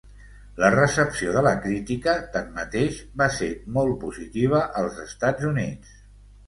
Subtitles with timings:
[0.61, 5.99] La recepció de la crítica, tanmateix, va ser molt positiva als Estats Units.